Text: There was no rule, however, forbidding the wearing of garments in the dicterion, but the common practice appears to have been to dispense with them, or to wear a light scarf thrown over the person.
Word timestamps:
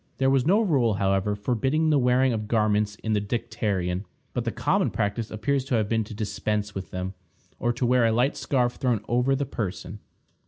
There 0.17 0.31
was 0.31 0.47
no 0.47 0.61
rule, 0.61 0.95
however, 0.95 1.35
forbidding 1.35 1.91
the 1.91 1.99
wearing 1.99 2.33
of 2.33 2.47
garments 2.47 2.95
in 3.03 3.13
the 3.13 3.21
dicterion, 3.21 4.05
but 4.33 4.45
the 4.45 4.51
common 4.51 4.89
practice 4.89 5.29
appears 5.29 5.63
to 5.65 5.75
have 5.75 5.87
been 5.87 6.03
to 6.05 6.15
dispense 6.15 6.73
with 6.73 6.89
them, 6.89 7.13
or 7.59 7.71
to 7.73 7.85
wear 7.85 8.07
a 8.07 8.11
light 8.11 8.35
scarf 8.35 8.73
thrown 8.77 9.01
over 9.07 9.35
the 9.35 9.45
person. 9.45 9.99